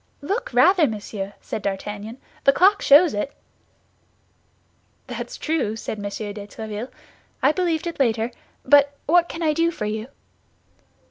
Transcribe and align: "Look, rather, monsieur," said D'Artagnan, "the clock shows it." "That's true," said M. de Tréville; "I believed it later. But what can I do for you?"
"Look, 0.23 0.51
rather, 0.51 0.87
monsieur," 0.87 1.33
said 1.41 1.61
D'Artagnan, 1.61 2.17
"the 2.43 2.51
clock 2.51 2.81
shows 2.81 3.13
it." 3.13 3.33
"That's 5.05 5.37
true," 5.37 5.75
said 5.75 5.99
M. 5.99 6.05
de 6.05 6.47
Tréville; 6.47 6.89
"I 7.43 7.51
believed 7.51 7.85
it 7.85 7.99
later. 7.99 8.31
But 8.65 8.97
what 9.05 9.29
can 9.29 9.43
I 9.43 9.53
do 9.53 9.69
for 9.69 9.85
you?" 9.85 10.07